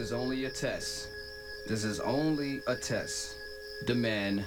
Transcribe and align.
is 0.00 0.12
only 0.12 0.46
a 0.46 0.50
test. 0.50 1.08
This 1.66 1.84
is 1.84 2.00
only 2.00 2.62
a 2.66 2.74
test. 2.74 3.36
The 3.86 3.94
man, 3.94 4.44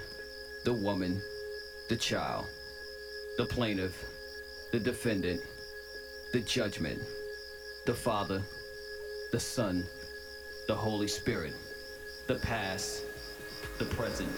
the 0.64 0.74
woman, 0.74 1.22
the 1.90 1.96
child, 1.96 2.48
the 3.38 3.46
plaintiff, 3.46 4.04
the 4.72 4.80
defendant, 4.80 5.42
the 6.32 6.42
judgment, 6.42 7.02
the 7.86 7.94
Father, 7.94 8.42
the 9.32 9.40
Son, 9.40 9.86
the 10.68 10.76
Holy 10.76 11.08
Spirit, 11.08 11.54
the 12.28 12.36
past, 12.36 13.04
the 13.78 13.86
present, 13.86 14.30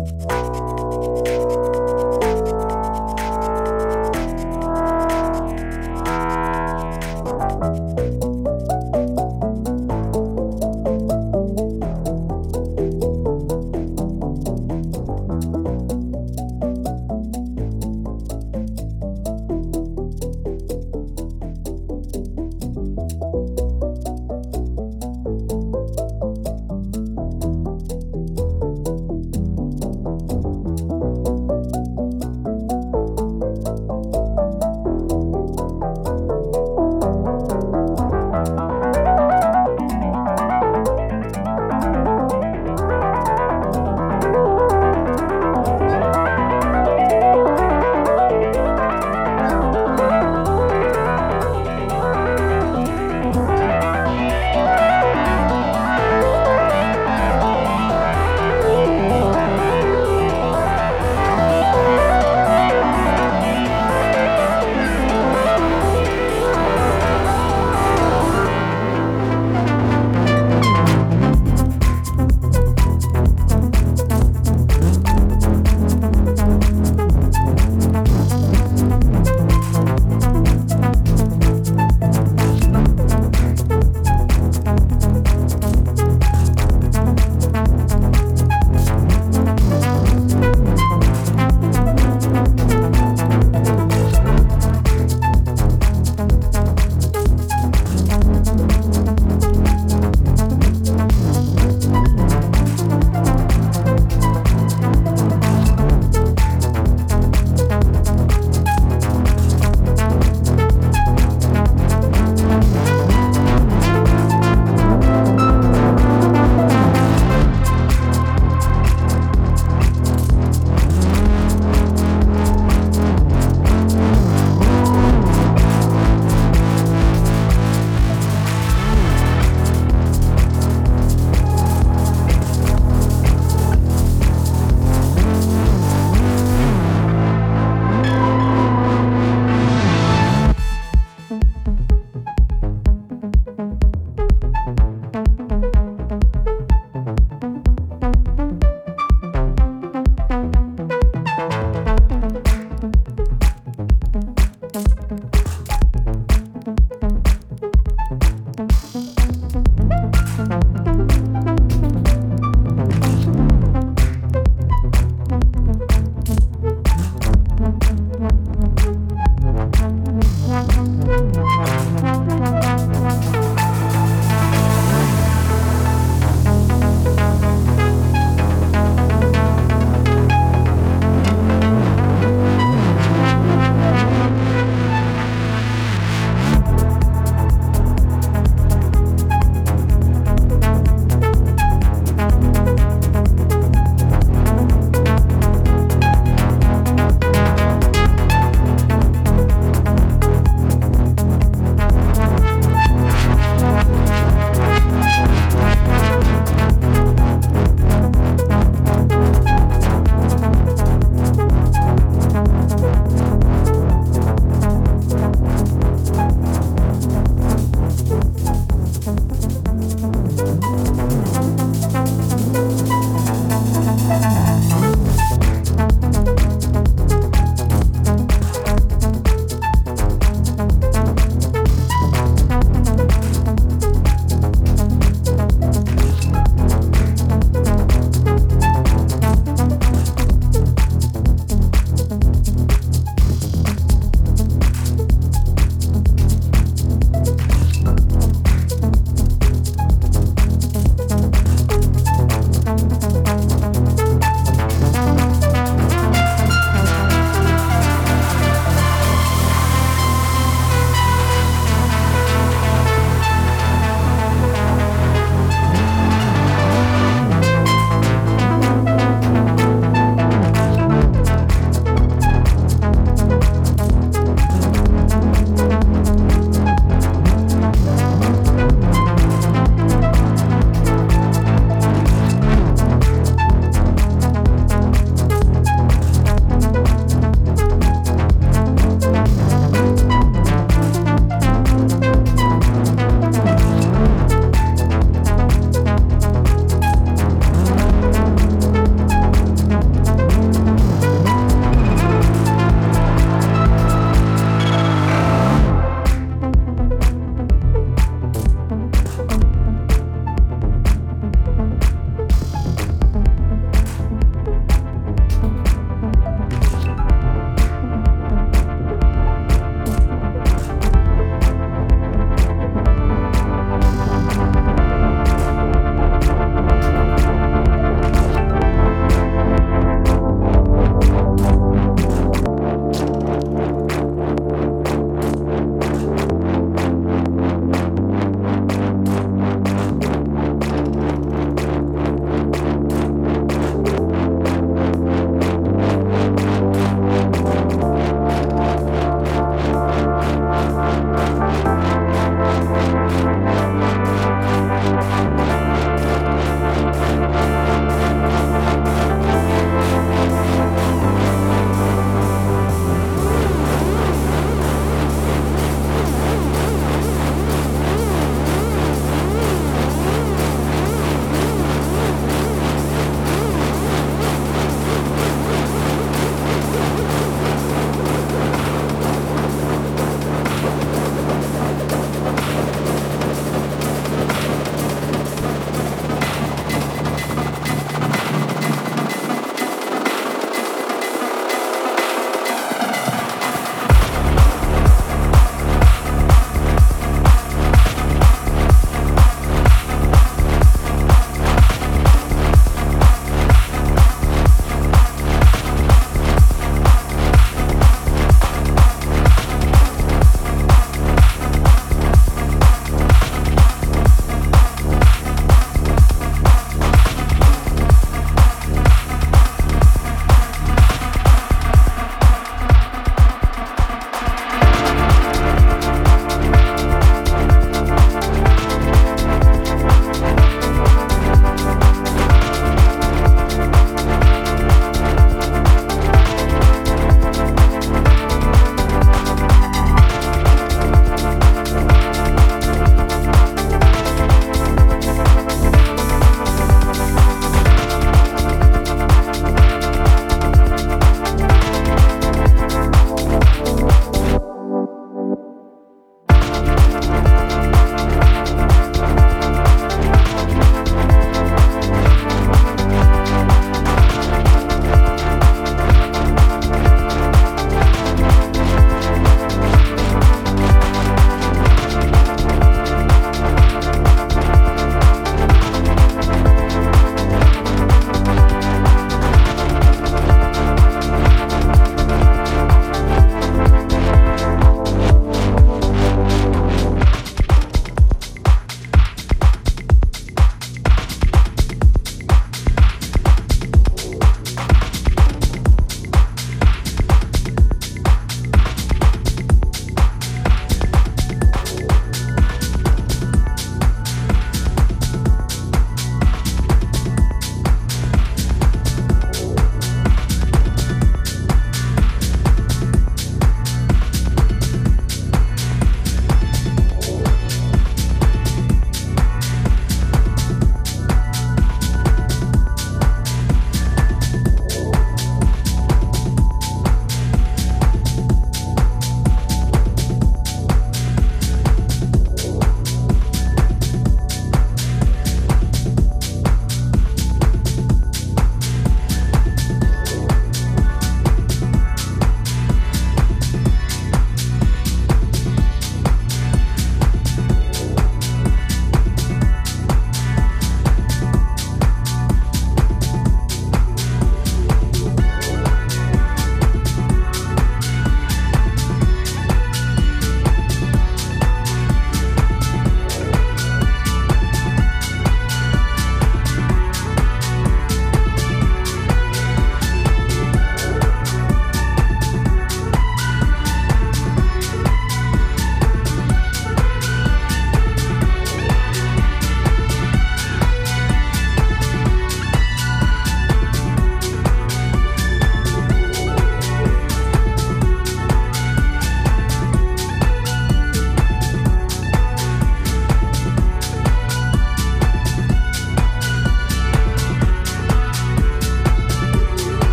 Bye. 0.00 0.39